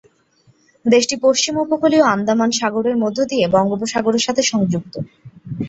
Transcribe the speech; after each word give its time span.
দেশটি 0.85 1.15
পশ্চিম 1.17 1.53
উপকূলীয় 1.57 2.05
আন্দামান 2.07 2.49
সাগরের 2.51 2.95
মধ্য 2.97 3.17
দিয়ে 3.25 3.45
বঙ্গোপসাগরের 3.47 4.25
সাথে 4.27 4.41
সংযুক্ত। 4.43 4.93